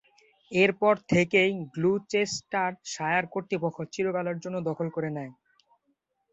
[0.51, 5.31] এরপর থেকেই গ্লুচেস্টারশায়ার কর্তৃপক্ষ চিরকালের জন্য দখল করে নেয়।